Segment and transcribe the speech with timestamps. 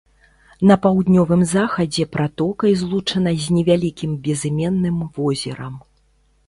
[0.69, 5.73] На паўднёвым захадзе пратокай злучана з невялікім безыменным возерам.